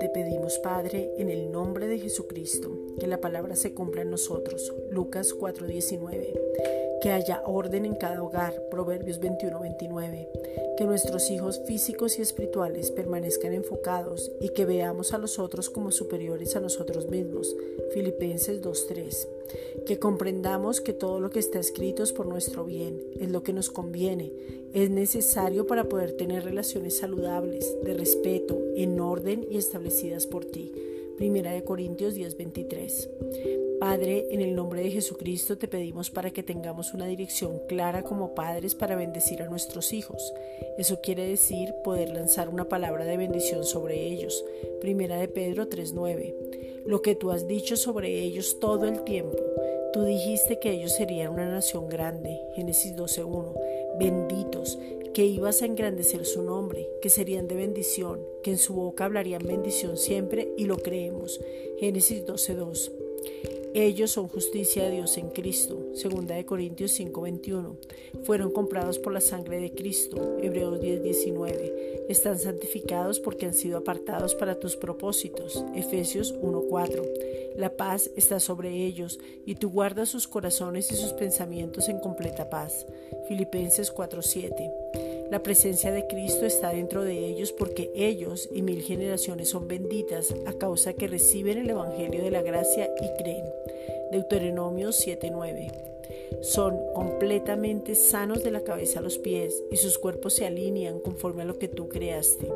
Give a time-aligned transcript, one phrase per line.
[0.00, 4.74] Te pedimos, Padre, en el nombre de Jesucristo, que la palabra se cumpla en nosotros.
[4.90, 6.32] Lucas 4:19
[7.04, 10.26] que haya orden en cada hogar, Proverbios 21-29,
[10.78, 15.90] que nuestros hijos físicos y espirituales permanezcan enfocados y que veamos a los otros como
[15.90, 17.54] superiores a nosotros mismos,
[17.92, 23.30] Filipenses 2.3, que comprendamos que todo lo que está escrito es por nuestro bien, es
[23.30, 24.32] lo que nos conviene,
[24.72, 30.72] es necesario para poder tener relaciones saludables, de respeto, en orden y establecidas por ti.
[31.16, 33.08] Primera de Corintios 10:23.
[33.78, 38.34] Padre, en el nombre de Jesucristo te pedimos para que tengamos una dirección clara como
[38.34, 40.32] padres para bendecir a nuestros hijos.
[40.78, 44.44] Eso quiere decir poder lanzar una palabra de bendición sobre ellos.
[44.80, 46.34] Primera de Pedro 3:9.
[46.86, 49.38] Lo que tú has dicho sobre ellos todo el tiempo.
[49.92, 52.40] Tú dijiste que ellos serían una nación grande.
[52.56, 53.54] Génesis 12:1.
[53.98, 54.78] Benditos,
[55.14, 59.46] que ibas a engrandecer su nombre, que serían de bendición, que en su boca hablarían
[59.46, 61.40] bendición siempre y lo creemos.
[61.78, 62.92] Génesis 12:2.
[63.76, 65.88] Ellos son justicia de Dios en Cristo.
[65.94, 67.76] Segunda de Corintios 5:21.
[68.22, 70.38] Fueron comprados por la sangre de Cristo.
[70.40, 72.06] Hebreos 10:19.
[72.08, 75.64] Están santificados porque han sido apartados para tus propósitos.
[75.74, 77.02] Efesios 1:4.
[77.56, 82.48] La paz está sobre ellos y tú guardas sus corazones y sus pensamientos en completa
[82.48, 82.86] paz.
[83.26, 84.70] Filipenses 4:7.
[85.30, 90.34] La presencia de Cristo está dentro de ellos porque ellos y mil generaciones son benditas
[90.46, 93.44] a causa que reciben el Evangelio de la gracia y creen.
[94.12, 95.72] Deuteronomio 7:9.
[96.42, 101.42] Son completamente sanos de la cabeza a los pies y sus cuerpos se alinean conforme
[101.42, 102.50] a lo que tú creaste.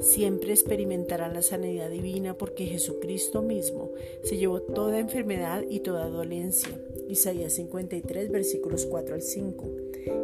[0.00, 3.90] Siempre experimentarán la sanidad divina porque Jesucristo mismo
[4.22, 6.70] se llevó toda enfermedad y toda dolencia.
[7.08, 9.64] Isaías 53 versículos 4 al 5.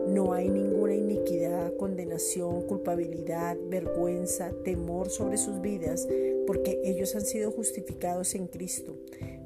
[0.08, 6.08] No hay ninguna iniquidad, condenación, culpabilidad, vergüenza, temor sobre sus vidas,
[6.46, 8.96] porque ellos han sido justificados en Cristo.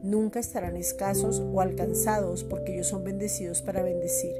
[0.03, 4.35] Nunca estarán escasos o alcanzados, porque ellos son bendecidos para bendecir.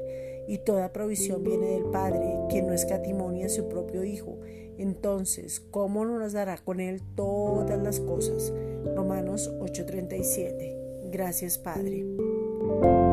[0.47, 4.37] Y toda provisión viene del Padre, que no escatimonia a su propio Hijo.
[4.77, 8.53] Entonces, ¿cómo no nos dará con Él todas las cosas?
[8.95, 11.09] Romanos 8:37.
[11.11, 12.05] Gracias, Padre.
[12.67, 13.06] Thank you.